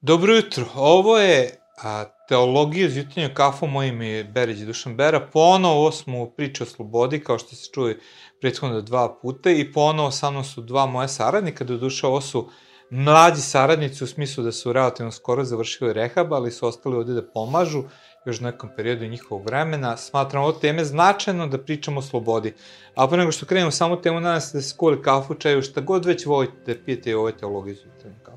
[0.00, 5.20] Dobro jutro, ovo je a, Teologija za jutarnju kafu, moj ime je Berić Dušan Bera.
[5.32, 8.00] Ponovo smo u priči o slobodi, kao što se čuje
[8.40, 12.48] prethodno dva puta, i ponovo sa mnom su dva moja saradnika, do duše ovo su
[12.90, 17.30] mlađi saradnici u smislu da su relativno skoro završili rehab, ali su ostali ovde da
[17.32, 17.82] pomažu
[18.26, 19.96] još nekom periodu njihovog vremena.
[19.96, 22.54] Smatram ovo teme značajno da pričamo o slobodi.
[22.94, 25.80] A pre nego što krenemo samo temu, nadam se da se skuli kafu, čaju, šta
[25.80, 28.27] god već volite da pijete i ove teologije za jutarnju.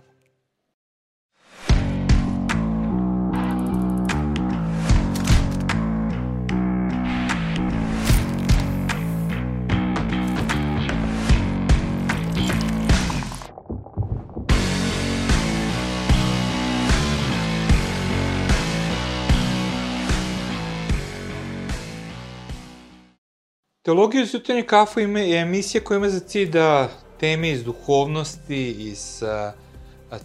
[23.92, 29.24] Teologija uz jutarnje kafu je emisija koja ima za cilj da teme iz duhovnosti, iz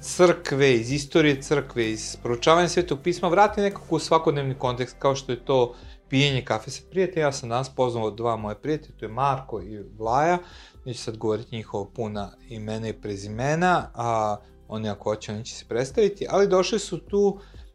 [0.00, 5.32] crkve, iz istorije crkve, iz proučavanja svetog pisma vrati nekako u svakodnevni kontekst, kao što
[5.32, 5.74] je to
[6.08, 7.28] pijenje kafe sa prijateljima.
[7.28, 10.38] Ja sam danas poznao dva moje prijatelja, to je Marko i Vlaja.
[10.84, 14.36] Neću sad govoriti njihovo puna imena i prezimena, a
[14.68, 17.65] oni ako hoće, oni će se predstaviti, ali došli su tu a,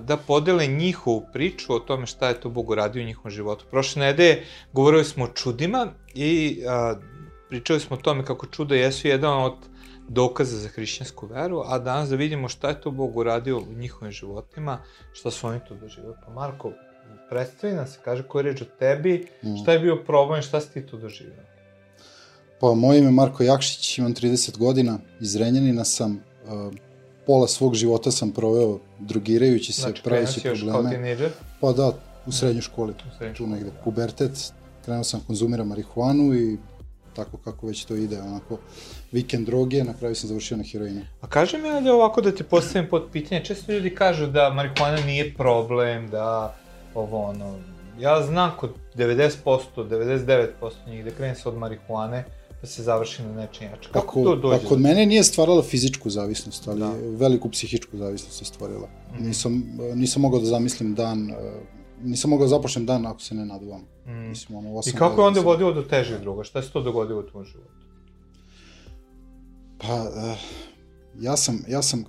[0.00, 3.64] da podele njihovu priču o tome šta je to Bog uradio u njihovom životu.
[3.70, 6.94] Prošle nedelje govorili smo o čudima i a,
[7.48, 9.54] pričali smo o tome kako čuda jesu jedan od
[10.08, 14.12] dokaza za hrišćansku veru, a danas da vidimo šta je to Bog uradio u njihovim
[14.12, 14.78] životima,
[15.12, 16.14] šta su oni to doživali.
[16.26, 16.72] Pa Marko,
[17.28, 19.56] predstavi nam se, kaže koji reč o tebi, mm.
[19.62, 21.42] šta je bio problem, šta si ti to doživio?
[22.60, 26.12] Pa, moje ime je Marko Jakšić, imam 30 godina, iz Renjanina sam,
[26.44, 26.72] uh,
[27.26, 30.72] pola svog života sam proveo drogirajući se, znači, pravići probleme.
[30.72, 31.30] Znači, kao tineđer?
[31.60, 31.92] Pa da,
[32.26, 34.52] u srednjoj školi, u srednjoj tu negde, pubertet,
[34.84, 36.58] krenuo sam konzumira marihuanu i
[37.16, 38.58] tako kako već to ide, onako,
[39.12, 41.00] vikend droge, na kraju sam završio na heroinu.
[41.20, 45.00] A kaži mi ali ovako da te postavim pod pitanje, često ljudi kažu da marihuana
[45.06, 46.56] nije problem, da
[46.94, 47.58] ovo ono,
[47.98, 50.48] ja znam kod 90%, 99%
[50.86, 52.24] njih da krene se od marihuane,
[52.62, 53.88] da se završi na nečem jače.
[53.92, 54.62] Kako Ako, to dođe?
[54.62, 56.92] Pa kod mene nije stvarala fizičku zavisnost, ali da.
[57.16, 58.88] veliku psihičku zavisnost je stvorila.
[58.88, 59.26] Mm -hmm.
[59.26, 61.34] Nisam, nisam mogao da zamislim dan, eh,
[62.02, 63.80] nisam mogao da započnem dan ako se ne naduvam.
[64.06, 64.28] Mm.
[64.28, 66.44] Mislim, ono, I kako je onda vodilo do težih druga?
[66.44, 67.70] Šta se to dogodilo u tvojom životu?
[69.78, 70.38] Pa, uh,
[71.20, 72.06] ja sam, ja sam uh,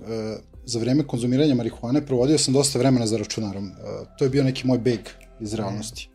[0.64, 3.64] za vreme konzumiranja marihuane provodio sam dosta vremena za računarom.
[3.64, 3.72] Uh,
[4.18, 5.00] to je bio neki moj beg
[5.40, 6.08] iz realnosti.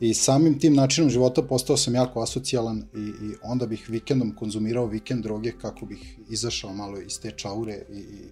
[0.00, 4.86] I samim tim načinom života postao sam jako asocijalan i, i onda bih vikendom konzumirao
[4.86, 8.30] vikend droge kako bih izašao malo iz te čaure i, i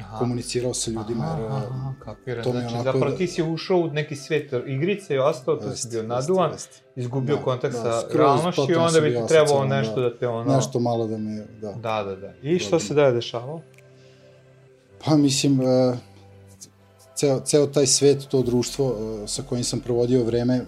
[0.00, 0.18] aha.
[0.18, 1.24] komunicirao sa ljudima.
[1.24, 2.44] Aha, jer, aha, kapiram.
[2.44, 3.16] To znači, zapravo da...
[3.16, 6.82] ti si ušao u neki svet igrice i ostao, to si bio naduvan, jest, jest.
[6.96, 10.28] izgubio da, kontakt da, sa realnošću i onda bi ti trebalo nešto da, da te
[10.28, 10.56] ono...
[10.56, 11.72] Nešto malo da me, da.
[11.72, 12.34] Da, da, da.
[12.42, 13.62] I što se da je dešavalo?
[15.04, 15.66] Pa mislim, uh,
[17.18, 20.64] ceo, ceo taj svet, to društvo uh, sa kojim sam provodio vreme,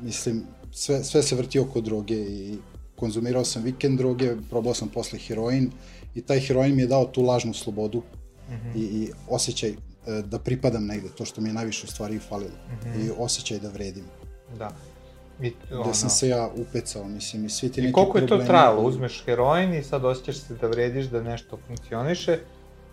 [0.00, 0.42] mislim,
[0.72, 2.58] sve, sve se vrti oko droge i
[2.96, 5.70] konzumirao sam vikend droge, probao sam posle heroin
[6.14, 8.76] i taj heroin mi je dao tu lažnu slobodu mm -hmm.
[8.76, 9.74] i, i osjećaj e,
[10.22, 12.58] da pripadam negde, to što mi je najviše u stvari falilo.
[12.68, 13.06] Mm -hmm.
[13.06, 14.04] I osjećaj da vredim.
[14.58, 14.70] Da.
[15.42, 15.84] I, ono...
[15.84, 18.82] Da sam se ja upecao, mislim, i svi ti neki I koliko je to trajalo?
[18.82, 22.38] Uzmeš heroin i sad osjećaš se da vrediš, da nešto funkcioniše?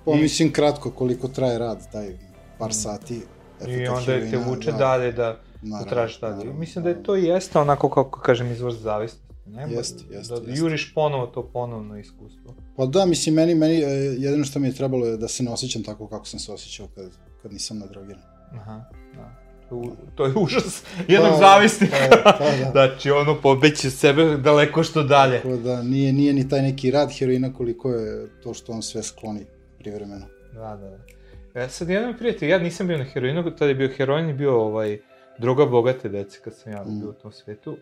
[0.06, 0.22] Pa, i...
[0.22, 2.31] mislim, kratko koliko traje rad, taj
[2.62, 3.22] par sati.
[3.68, 6.54] I onda te vuče da, dalje da naravno, da tražiš dalje.
[6.54, 9.32] Mislim da je to jeste onako, kako kažem, izvor zavisnosti.
[9.46, 9.68] Ne?
[9.70, 10.34] Jeste, jeste.
[10.34, 10.62] Da jest.
[10.62, 12.54] juriš ponovo to ponovno iskustvo.
[12.78, 15.52] Pa da, mislim, meni, meni e, jedino što mi je trebalo je da se ne
[15.52, 17.12] osjećam tako kako sam se osjećao kad,
[17.42, 18.22] kad nisam nadrogiran.
[18.52, 18.86] Aha,
[19.16, 19.42] da.
[19.70, 19.84] To,
[20.16, 21.96] to je užas jednog pa, zavisnika.
[22.24, 22.72] Pa, pa, da.
[22.72, 25.42] znači, ono, pobeće sebe daleko što dalje.
[25.42, 29.04] Tako da, nije, nije ni taj neki rad heroina koliko je to što on sve
[29.04, 29.46] skloni
[29.80, 30.26] privremeno.
[30.54, 31.21] Da, da, da.
[31.56, 34.62] E, sad, jedan prijatelj, ja nisam bio na heroinu, tada je bio heroin i bio
[34.62, 35.00] ovaj,
[35.38, 37.00] druga bogate dece kad sam ja mm.
[37.00, 37.78] bio u tom svetu.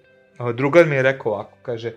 [0.53, 1.93] Drugar mi je rekao ovako, kaže,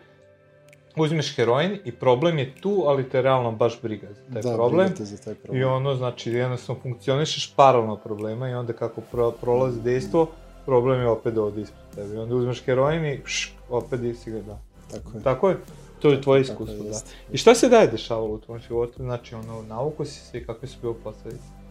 [0.96, 4.88] uzmeš heroin i problem je tu, ali te realno baš briga za taj da, problem.
[4.98, 5.62] Da, za taj problem.
[5.62, 9.82] I ono, znači, jednostavno funkcionišeš paralelno problema i onda kako pro, prolazi mm.
[9.82, 10.30] dejstvo,
[10.66, 12.14] problem je opet ovde ispred tebe.
[12.14, 14.58] I onda uzmeš heroin i šš, opet si ga da.
[14.90, 15.22] Tako je.
[15.22, 15.56] Tako je?
[16.02, 16.98] To je tvoje iskustvo, da.
[17.32, 19.02] I šta se daje dešavalo u tvom životu?
[19.02, 21.61] Znači, ono, nauku si se i kakve su bilo posledice?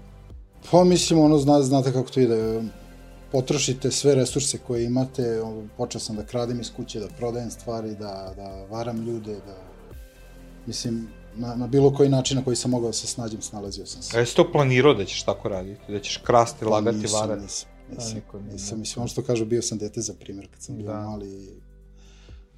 [0.71, 2.61] Pa, mislim, ono, zna, znate kako to ide
[3.31, 5.41] potrošite sve resurse koje imate,
[5.77, 9.57] počeo sam da kradem iz kuće, da prodajem stvari, da, da varam ljude, da,
[10.65, 14.01] mislim, na, na bilo koji način na koji sam mogao da se snađem, snalazio sam
[14.01, 14.17] se.
[14.17, 15.91] A jesi to planirao da ćeš tako raditi?
[15.91, 17.41] Da ćeš krasti, pa lagati, nisam, varati?
[17.41, 20.77] Nisam, nisam, nisam, nisam, mislim, ono što kažu, bio sam dete za primjer kad sam
[20.77, 21.01] bio da.
[21.01, 21.61] mali,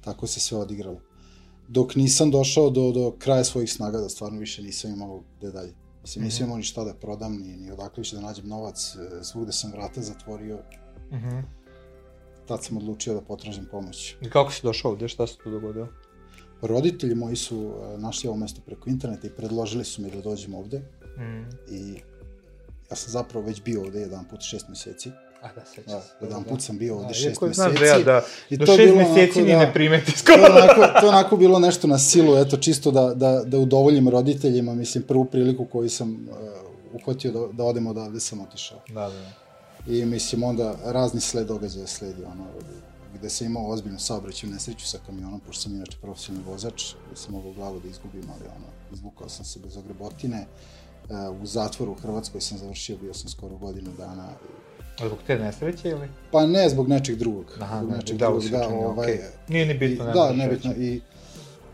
[0.00, 1.00] tako se sve odigralo.
[1.68, 5.74] Dok nisam došao do, do kraja svojih snaga, da stvarno više nisam imao gde dalje.
[6.04, 6.24] Mislim, Mhm.
[6.24, 9.52] nisam imao ni šta da prodam, ni, ni odakle više da nađem novac, e, svugde
[9.52, 10.58] sam vrata zatvorio,
[11.12, 11.38] Mhm.
[12.46, 14.16] tad sam odlučio da potražim pomoć.
[14.20, 15.88] I kako si došao ovde, šta se tu dogodilo?
[16.62, 20.54] Roditelji moji su e, našli ovo mesto preko interneta i predložili su mi da dođem
[20.54, 20.78] ovde
[21.18, 21.44] Mm.
[21.70, 21.94] i
[22.90, 25.10] ja sam zapravo već bio ovde jedan put šest meseci.
[25.44, 26.08] A da, sećam Da, se.
[26.20, 27.54] jedan put sam bio ovde Da, šest meseci.
[27.54, 30.12] Znaš da ja da, I do to je šest bilo meseci ni da- ne primeti
[30.12, 30.38] To skoro.
[30.38, 34.08] je, onako, to je onako bilo nešto na silu, eto, čisto da, da, da udovoljim
[34.08, 36.36] roditeljima, mislim, prvu priliku koju sam uh,
[36.94, 38.78] uhvatio da, da odem odavde sam otišao.
[38.88, 39.30] Da, da.
[39.88, 42.44] I mislim, onda razni sled događaja sledi, ono,
[43.14, 47.32] gde sam imao ozbiljnu saobraćaju nesreću sa kamionom, pošto sam inače profesionalni vozač, gde sam
[47.32, 50.46] mogao glavu da izgubim, ali ono, izvukao sam se bez ogrebotine.
[51.04, 54.28] Uh, u zatvoru u Hrvatskoj sam završio, bio sam skoro godinu dana.
[54.98, 56.08] Zbog te nesreće ili?
[56.30, 57.58] Pa ne, zbog nečeg drugog.
[57.60, 59.20] Aha, zbog ne, nečeg da, drugog, da, ovaj, okej.
[59.48, 60.04] Nije ni I, bitno.
[60.04, 60.72] da, nebitno.
[60.72, 61.00] I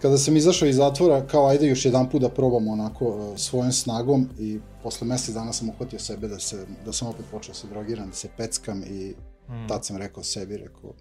[0.02, 3.72] kada sam izašao iz zatvora, kao ajde još jedan put da probam onako uh, svojom
[3.72, 7.55] snagom i posle mesec dana sam uhvatio sebe da, se, da sam opet počeo da
[7.55, 9.14] se drogiram, da se peckam i
[9.49, 9.69] Mm.
[9.69, 10.93] tad sam rekao sebi, rekao,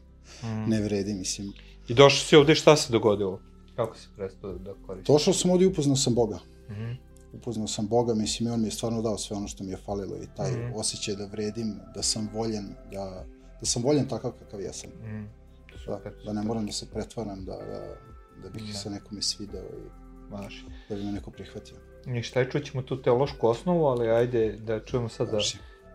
[0.44, 0.70] Mm.
[0.70, 1.54] ne vredi, mislim.
[1.88, 3.40] I došao si ovde, šta se dogodilo?
[3.76, 5.08] Kako si prestao da koristiš?
[5.08, 6.40] Došao sam ovdje i upoznao sam Boga.
[6.70, 6.92] Mhm.
[7.34, 9.78] Upoznao sam Boga, mislim, i on mi je stvarno dao sve ono što mi je
[9.78, 10.72] falilo i taj Mhm.
[10.76, 13.26] osjećaj da vredim, da sam voljen, da,
[13.60, 14.90] da sam voljen takav kakav jesam.
[14.92, 15.30] Mm.
[15.72, 17.96] Da, Super, da ne moram da se pretvaram, da, da,
[18.44, 18.74] da bih Da.
[18.74, 19.90] se nekome svideo i
[20.32, 20.66] Maši.
[20.90, 21.76] da bi me neko prihvatio.
[22.06, 25.38] Ništa, aj čućemo tu teološku osnovu, ali ajde da čujemo sad da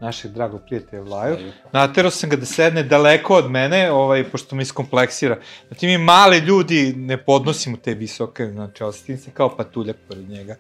[0.01, 1.37] našeg dragog prijatelja Vlaju.
[1.73, 5.39] Naterao sam ga da sedne daleko od mene, ovaj, pošto me iskompleksira.
[5.69, 10.57] Znači mi mali ljudi ne podnosimo te visoke, znači osetim se kao patuljak pored njega.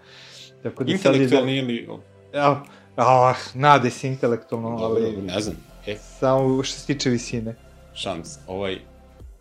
[0.65, 1.25] Tako da sad ide...
[1.25, 1.89] Intelektualni ili...
[2.35, 2.63] Ja,
[2.97, 5.57] ah, nade se intelektualno, Dobro, ali ne znam.
[5.87, 7.55] E, samo što se tiče visine.
[7.95, 8.39] šans.
[8.47, 8.79] Ovaj,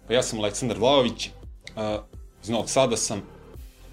[0.07, 1.29] pa ja sam Aleksandar Vlaović,
[1.75, 1.99] a,
[2.43, 3.21] iz Novog Sada sam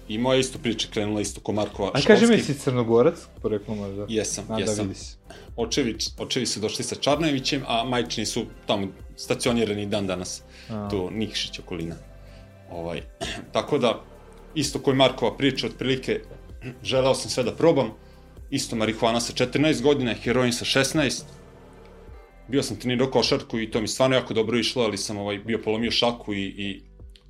[0.07, 4.05] i moja isto priča krenula isto ko Markova A kaži mi si crnogorac, poreklo možda?
[4.09, 4.87] Jesam, A, da jesam.
[4.87, 5.15] vidi se.
[5.55, 10.41] Očevi, očevi su došli sa Čarnojevićem, a majčini su tamo stacionirani dan danas.
[10.69, 10.89] A.
[10.89, 11.95] tu Nikšić okolina.
[12.71, 13.01] Ovaj,
[13.53, 14.01] tako da,
[14.55, 16.21] isto koji Markova priča, otprilike,
[16.83, 17.91] želeo sam sve da probam,
[18.49, 21.23] isto marihuana sa 14 godina, heroin sa 16,
[22.47, 25.61] bio sam trenirao košarku i to mi stvarno jako dobro išlo, ali sam ovaj, bio
[25.63, 26.81] polomio šaku i, i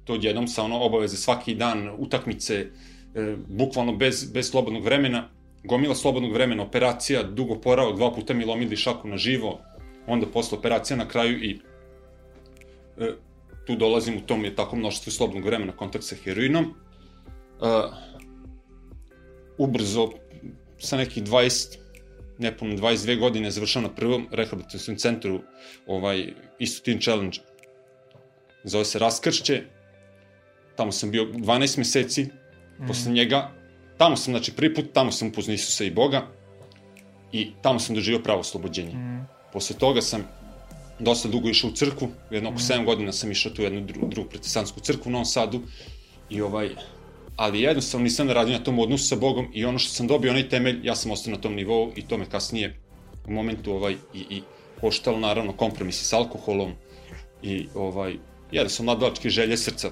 [0.06, 5.30] to odjednom sa ono obaveze svaki dan, utakmice, e, bukvalno bez, bez slobodnog vremena,
[5.63, 9.60] gomila slobodnog vremena, operacija, dugo poravak, dva puta mi lomili šaku na živo,
[10.07, 11.60] onda posle operacija na kraju i
[12.98, 13.12] e,
[13.68, 16.66] tu dolazim u tom je tako mnoštvo slobodnog vremena kontakt sa heroinom.
[16.66, 16.72] E,
[19.61, 20.09] ubrzo,
[20.79, 21.77] sa nekih 20,
[22.37, 25.41] nepuno 22 godine, završao na prvom rehabilitacijom centru
[25.87, 27.39] ovaj, isto Teen Challenge.
[28.63, 29.63] Zove se Raskršće.
[30.75, 32.23] Tamo sam bio 12 meseci.
[32.23, 32.87] Mm.
[32.87, 33.51] Posle njega,
[33.97, 36.27] tamo sam, znači, prvi put, tamo sam upoznao Isusa i Boga.
[37.31, 38.93] I tamo sam doživio pravo oslobođenje.
[38.93, 39.27] Mm.
[39.53, 40.27] Posle toga sam
[40.99, 44.29] dosta dugo išao u crkvu, jedno oko 7 godina sam išao tu jednu drugu, drugu
[44.29, 45.61] protestantsku crkvu u Novom Sadu
[46.29, 46.69] i ovaj,
[47.36, 50.50] ali jednostavno nisam radio na tom odnosu sa Bogom i ono što sam dobio, onaj
[50.50, 52.75] temelj, ja sam ostao na tom nivou i to me kasnije
[53.28, 54.42] u momentu ovaj, i, i
[54.81, 56.72] koštalo naravno kompromisi s alkoholom
[57.44, 58.13] i ovaj,
[58.51, 59.89] jedan sam mladalačke želje srca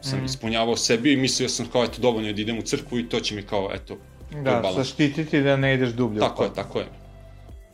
[0.00, 0.22] sam Mhm.
[0.22, 0.26] mm.
[0.26, 3.20] ispunjavao sebi i mislio sam kao eto dovoljno je da idem u crkvu i to
[3.20, 3.96] će mi kao eto
[4.44, 4.76] Da, balans.
[4.76, 6.20] zaštititi da ne ideš dublje.
[6.20, 6.86] Tako je, tako je.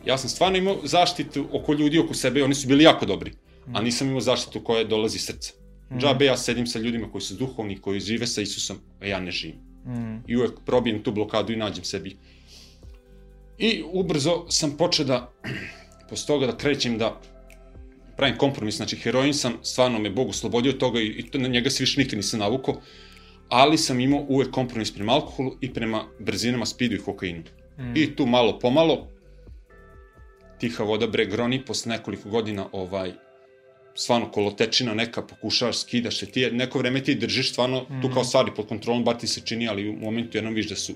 [0.06, 3.32] Ja sam stvarno imao zaštitu oko ljudi oko sebe, oni su bili jako dobri,
[3.74, 5.52] a nisam imao zaštitu koja dolazi iz srca.
[5.90, 5.98] Mhm.
[6.00, 9.30] Džabe ja sedim sa ljudima koji su duhovni, koji žive sa Isusom, a ja ne
[9.30, 9.56] živim.
[9.86, 10.24] Mm.
[10.26, 12.16] I uvek probijem tu blokadu i nađem sebi.
[13.58, 15.32] I ubrzo sam počeo da,
[16.10, 17.20] posle toga da krećem da
[18.16, 21.48] pravim kompromis, znači heroin sam, stvarno me Bog oslobodio od toga i, i to, na
[21.48, 22.80] njega se više nikad nisam navukao,
[23.48, 27.42] ali sam imao uvek kompromis prema alkoholu i prema brzinama, speedu i kokainu.
[27.78, 27.96] Mm.
[27.96, 29.08] I tu malo pomalo,
[30.58, 33.12] tiha voda bre groni, posle nekoliko godina ovaj,
[33.96, 38.02] stvarno kolotečina neka, pokušavaš, skidaš se, ti neko vreme ti držiš stvarno mm.
[38.02, 40.76] tu kao stvari pod kontrolom, bar ti se čini, ali u momentu jednom viš da
[40.76, 40.94] su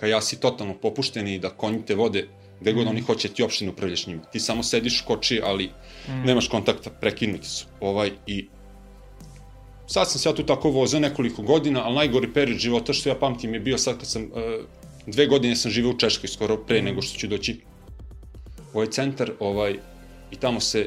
[0.00, 2.28] ka ja si totalno popušteni i da konji te vode
[2.60, 4.22] gde god oni hoće ti uopšte ne upravljaš njima.
[4.32, 6.22] Ti samo sediš, koči, ali mm.
[6.24, 7.66] nemaš kontakta, prekinuti su.
[7.80, 8.46] Ovaj, I
[9.86, 13.14] sad sam se ja tu tako vozao nekoliko godina, ali najgori period života što ja
[13.14, 14.30] pamtim je bio sad kad sam, uh,
[15.06, 16.84] dve godine sam živeo u Češkoj, skoro pre mm.
[16.84, 17.60] nego što ću doći
[18.72, 19.78] u ovaj centar, ovaj,
[20.30, 20.86] i tamo se,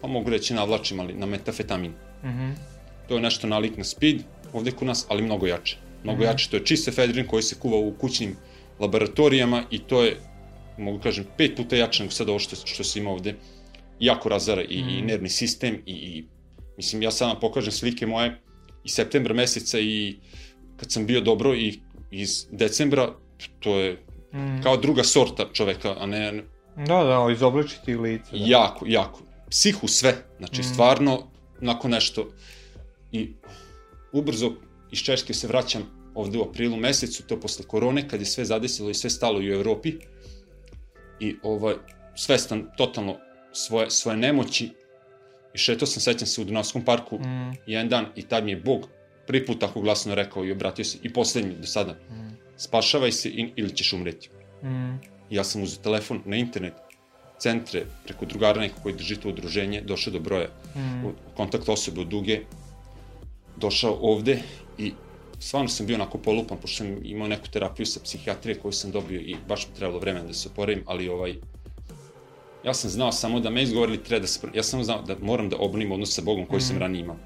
[0.00, 1.92] pa mogu reći navlačim, ali na metafetamin.
[2.24, 2.50] Mhm.
[3.08, 4.22] To je nešto nalik na speed,
[4.52, 5.76] ovde kod nas, ali mnogo jače.
[6.04, 6.24] Mnogo mm.
[6.24, 8.36] jače, to je čist efedrin koji se kuva u kućnim
[8.78, 10.16] laboratorijama i to je,
[10.78, 13.34] mogu kažem, pet puta jače nego sad ovo što, što se ima ovde.
[14.00, 14.88] Jako razara i, mm.
[14.88, 16.24] i nervni sistem i, i
[16.76, 18.40] mislim, ja sad vam pokažem slike moje
[18.84, 20.16] iz septembra meseca i
[20.76, 23.14] kad sam bio dobro i iz decembra,
[23.60, 23.96] to je
[24.36, 24.62] Mm.
[24.62, 26.42] kao druga sorta čoveka, a ne,
[26.76, 28.30] Da, da, izobličiti lice.
[28.32, 28.38] Da.
[28.46, 29.20] jako, jako.
[29.56, 30.64] Psihu sve, znači Mm.
[30.64, 32.32] stvarno, nakon nešto.
[33.12, 33.32] I
[34.12, 34.52] ubrzo
[34.92, 35.82] iz Češke se vraćam
[36.14, 39.50] ovde u aprilu mesecu, to posle korone, kad je sve zadesilo i sve stalo i
[39.50, 39.94] u Evropi.
[41.20, 41.74] I ovaj,
[42.16, 43.16] svestan totalno
[43.52, 44.70] svoje, svoje nemoći.
[45.54, 48.56] I šetao sam, sećam se, u Dunavskom parku Mm, jedan dan i tad mi je
[48.56, 48.88] Bog
[49.26, 53.28] prvi put tako glasno rekao i obratio se, i poslednji do sada, mm, spašavaj se
[53.28, 54.30] i, ili ćeš umreti.
[54.62, 56.72] mm, ja sam uzeo telefon na internet,
[57.38, 61.04] centre, preko drugara nekog koji drži to udruženje, došao do broja mm.
[61.36, 62.40] kontakt osobe od duge,
[63.56, 64.42] došao ovde
[64.78, 64.92] i
[65.38, 69.20] stvarno sam bio onako polupan, pošto sam imao neku terapiju sa psihijatrije koju sam dobio
[69.20, 71.34] i baš mi trebalo vremena da se oporavim, ali ovaj,
[72.64, 75.48] ja sam znao samo da me izgovorili treba da se, ja sam znao da moram
[75.48, 76.82] da obnovim odnos sa Bogom koji sam Mhm.
[76.82, 77.16] ranije imao.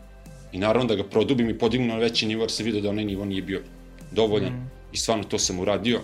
[0.52, 3.04] I naravno da ga produbim i podignem na veći nivo, jer se vidio da onaj
[3.04, 3.62] nivo nije bio
[4.10, 4.52] dovoljan.
[4.52, 4.64] Mhm.
[4.92, 6.00] I stvarno to sam uradio.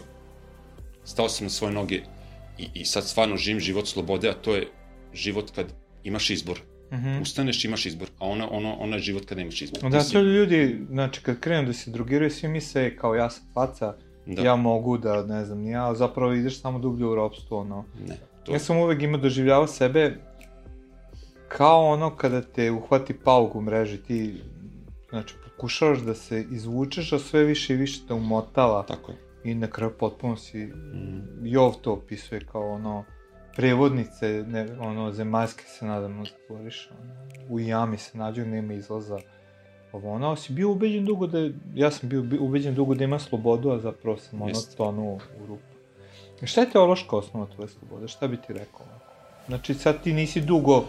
[1.05, 2.01] Stao sam na svoje noge
[2.59, 4.69] i, i sad stvarno živim život slobode, a to je
[5.13, 5.67] život kad
[6.05, 6.61] imaš izbor.
[6.93, 7.23] Mhm.
[7.23, 9.91] Ustaneš, imaš izbor, a ona, ono, ona je život kad nemaš izbor.
[9.91, 13.95] Da, to ljudi, znači kad krenu da se drogiraju, svi misle kao ja sam faca,
[14.27, 17.85] da, ja mogu da, ne znam, ja, zapravo ideš samo dublje u ropstvo, ono.
[18.09, 20.19] ne, to, Ja sam uvek imao doživljavao sebe
[21.49, 24.35] kao ono kada te uhvati pauk u mreži, ti,
[25.11, 29.19] znači, pokušavaš da se izvučeš, a sve više i više te umotava tako je.
[29.47, 31.21] I na kraju potpuno si, Mm.
[31.43, 33.05] Jov to opisuje kao ono,
[33.57, 37.13] prevodnice, ne, ono, zemaljske se nadam otvoriš, ono,
[37.49, 39.19] u jami se nađu, nema izlaza,
[39.93, 43.05] ovo ono, si bio ubeđen dugo da, je- ja sam bio bi- ubeđen dugo da
[43.05, 44.77] ima slobodu, a zapravo sam ono Jeste.
[44.77, 45.63] tonuo u rupu.
[46.43, 48.09] I šta je teološka osnova tvoje slobode?
[48.09, 48.87] Šta bi ti rekao?
[49.49, 50.85] Znači sad ti nisi dugo,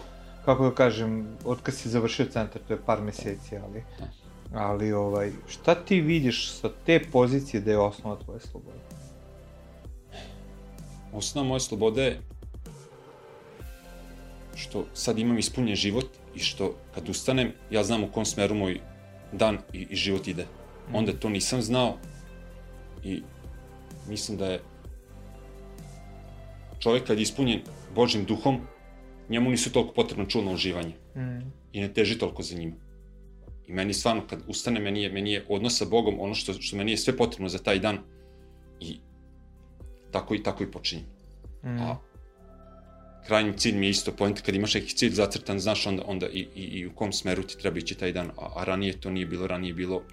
[0.46, 4.06] kako da kažem, od kad si završio centar, to je par meseci, ali, Da.
[4.54, 8.78] Ali ovaj, šta ti vidiš sa te pozicije da je osnova tvoje slobode?
[11.14, 12.20] Osnova moje slobode je
[14.56, 18.80] što sad imam ispunjen život i što kad ustanem, ja znam u kom smeru moj
[19.32, 20.46] dan i, i život ide.
[20.94, 21.98] Onda to nisam znao
[23.04, 23.22] i
[24.10, 24.62] mislim da je
[26.80, 27.62] čovek kad je ispunjen
[27.96, 28.60] Božim duhom,
[29.30, 31.40] njemu nisu toliko potrebno čulno uživanje Mm.
[31.74, 32.76] i ne teži toliko za njima.
[33.68, 36.78] I meni stvarno, kad ustane, meni je, meni je odnos sa Bogom ono što, što
[36.78, 37.98] meni je sve potrebno za taj dan
[38.80, 38.98] i
[40.12, 41.06] tako i tako i počinjem.
[41.64, 41.80] Mm.
[41.82, 41.98] A
[43.28, 46.48] krajnji cilj mi je isto point, kad imaš neki cilj zacrtan, znaš onda, onda i,
[46.56, 49.26] i, i u kom smeru ti treba ići taj dan, a, a ranije to nije
[49.26, 50.04] bilo, ranije je bilo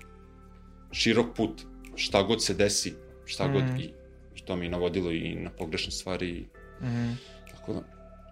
[0.93, 1.63] širok put,
[1.97, 2.95] šta god se desi,
[3.25, 3.77] šta god Mhm.
[3.77, 3.91] i,
[4.37, 6.45] i to mi je navodilo i na pogrešne stvari i
[6.81, 7.19] Mm.
[7.51, 7.83] tako da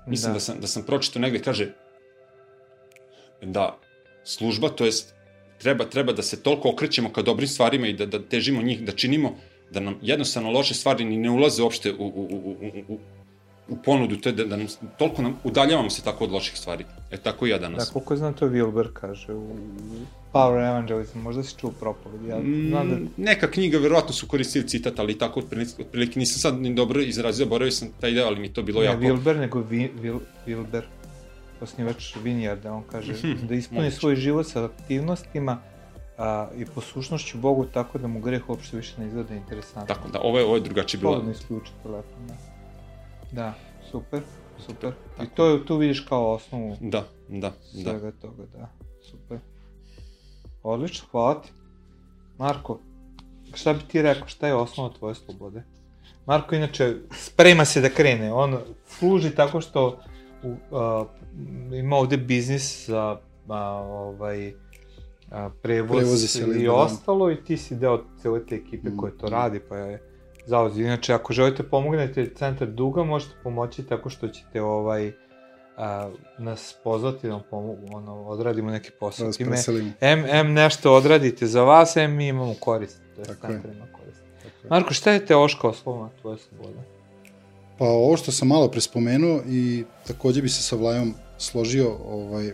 [0.07, 1.73] mislim da, da sam da sam pročitao negde kaže
[3.43, 3.79] da
[4.25, 5.15] služba to jest
[5.59, 8.93] treba treba da se toliko okrećemo ka dobrim stvarima i da da težimo njih da
[8.93, 9.35] činimo
[9.71, 12.99] da nam jednostavno loše stvari ni ne ulaze uopšte u, u, u, u, u,
[13.69, 14.67] u ponudu, to je da, da nam,
[14.99, 16.85] toliko nam udaljavamo se tako od loših stvari.
[17.11, 17.91] E tako i ja Da, danas.
[17.91, 19.57] koliko znam to Wilber kaže u
[20.33, 22.97] Power Evangelism, možda si čuo propoved, ja znam da...
[22.97, 27.01] Mm, neka knjiga, verovatno su koristili citat, ali tako otprilike, otprilike nisam sad ni dobro
[27.01, 29.01] izrazio, boravio sam taj deo, ali mi to bilo Ne jako...
[29.01, 30.83] Wilber, nego Vi, Wil, Wilber,
[31.63, 35.59] osnivač Vineyarda, on kaže Mhm, da ispuni svoj život sa aktivnostima
[36.19, 39.95] a, i poslušnošću Bogu tako da mu greh uopšte više ne izgleda interesantno.
[39.95, 41.13] Tako da, ovo je, ovo je drugačije bilo.
[41.13, 42.35] Slobodno isključi telefon, da.
[43.33, 43.55] Da,
[43.91, 44.21] super,
[44.67, 44.91] super.
[44.91, 45.31] I Tako.
[45.35, 47.91] to tu vidiš kao osnovu Da, da, da.
[47.91, 48.69] svega toga, da.
[49.11, 49.39] Super.
[50.63, 51.49] Odlično, hvala ti.
[52.39, 52.79] Marko,
[53.55, 55.63] šta bi ti rekao, šta je osnova tvoje slobode?
[56.27, 59.99] Marko inače sprema se da krene, on služi tako što
[60.43, 61.05] u, a,
[61.73, 64.53] ima ovde biznis za a, ovaj,
[65.31, 66.73] a, prevoz, Prevozi se, i da.
[66.73, 68.97] ostalo i ti si deo cele te ekipe Mm.
[68.97, 70.03] koja to radi, pa je
[70.47, 70.87] zauzio.
[70.87, 75.13] Inače, ako želite pomognete centar duga, možete pomoći tako što ćete ovaj,
[75.77, 77.41] a, nas pozvati da
[77.91, 79.27] ono, odradimo neki Da posao.
[79.27, 79.57] vas Time.
[80.03, 83.01] M, M nešto odradite za vas, M mi imamo korist.
[83.15, 83.53] To je Tako je.
[83.53, 84.21] centar ima korist.
[84.37, 84.71] Tako je.
[84.71, 86.79] Marko, šta je teoška osnova tvoje slobode?
[87.79, 92.47] Pa ovo što sam malo prespomenuo i takođe bi se sa Vlajom složio, ovaj,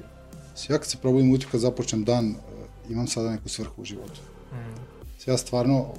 [0.69, 2.35] ja kad se probudim ujutru kad započnem dan, eh,
[2.91, 4.21] imam sada neku svrhu u životu.
[4.53, 4.75] Mm.
[5.27, 5.95] Ja stvarno,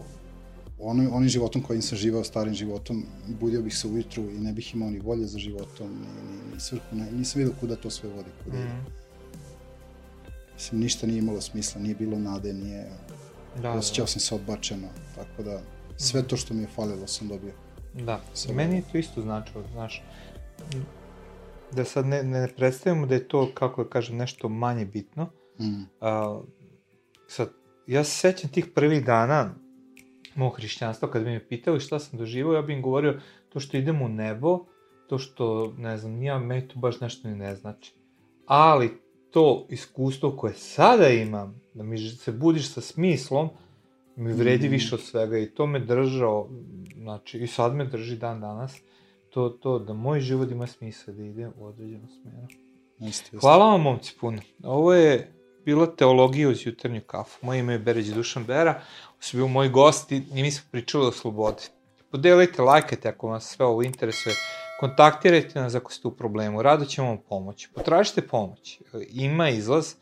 [0.79, 4.75] onim, onim životom kojim sam živao, starim životom, budio bih se ujutru i ne bih
[4.75, 8.09] imao ni volje za životom, ni, ni, ni svrhu, ne, nisam vidio kuda to sve
[8.09, 8.65] vodi, kuda ide.
[8.67, 8.85] Mm.
[10.53, 12.89] Mislim, ništa nije imalo smisla, nije bilo nade, nije,
[13.61, 15.61] Da, osjećao sam se odbačeno, tako da
[15.97, 17.53] sve to što mi je falilo sam dobio.
[17.93, 20.03] Da, Samo- meni je to isto značilo, znaš,
[21.75, 25.29] da sad ne, ne predstavimo da je to, kako da kažem, nešto manje bitno.
[25.59, 25.83] Mm.
[26.01, 26.41] A,
[27.27, 27.49] sad,
[27.87, 29.55] ja se sećam tih prvih dana
[30.35, 33.77] mog hrišćanstva, kad bi me pitali šta sam doživao, ja bih im govorio to što
[33.77, 34.59] idem u nebo,
[35.07, 37.93] to što, ne znam, nija me to baš nešto ni ne znači.
[38.45, 43.49] Ali to iskustvo koje sada imam, da mi se budiš sa smislom,
[44.15, 44.71] mi vredi mm.
[44.71, 46.49] više od svega i to me držao,
[46.97, 48.81] znači i sad me drži dan danas,
[49.29, 52.47] to, to da moj život ima smisla da ide u određenu smeru.
[52.99, 53.37] Isto.
[53.39, 54.41] Hvala vam, momci, puno.
[54.63, 55.33] Ovo je
[55.65, 57.45] bila teologija uz jutarnju kafu.
[57.45, 58.71] Moje ime je Beređe Dušan Bera,
[59.09, 61.63] ovo su bio moji gosti i mi smo pričali o slobodi.
[62.11, 64.35] Podelite, lajkajte ako vas sve ovo interesuje.
[64.79, 67.69] Kontaktirajte nas ako ste u problemu, rado ćemo vam pomoći.
[67.75, 69.93] Potražite pomoć, ima izlaz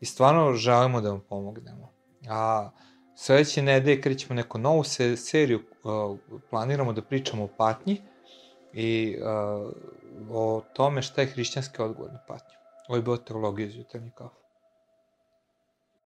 [0.00, 1.92] i stvarno želimo da vam pomognemo.
[2.28, 2.70] A
[3.14, 5.62] sledeće nedelje krećemo neku novu se, seriju,
[6.50, 8.00] planiramo da pričamo o patnji
[8.72, 9.72] i uh,
[10.30, 12.56] o tome šta je hrišćanski odgovor na patnju.
[12.88, 14.45] Ovo je bila teologija iz jutarnji kafu.